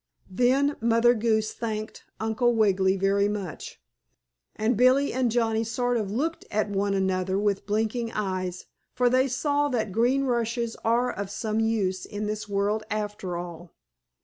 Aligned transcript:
Then 0.31 0.77
Mother 0.81 1.13
Goose 1.13 1.53
thanked 1.53 2.05
Uncle 2.19 2.55
Wiggily 2.55 2.97
very 2.97 3.29
much, 3.29 3.79
and 4.55 4.75
Billie 4.75 5.13
and 5.13 5.29
Johnnie 5.29 5.63
sort 5.63 5.95
of 5.95 6.09
looked 6.09 6.43
at 6.49 6.71
one 6.71 6.95
another 6.95 7.37
with 7.37 7.67
blinking 7.67 8.11
eyes, 8.11 8.65
for 8.95 9.11
they 9.11 9.27
saw 9.27 9.67
that 9.67 9.91
green 9.91 10.23
rushes 10.23 10.75
are 10.77 11.11
of 11.11 11.29
some 11.29 11.59
use 11.59 12.03
in 12.07 12.25
this 12.25 12.49
world 12.49 12.81
after 12.89 13.37
all. 13.37 13.75